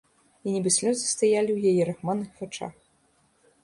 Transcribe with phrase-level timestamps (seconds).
[0.47, 2.73] І нібы слёзы стаялі ў яе рахманых вачах.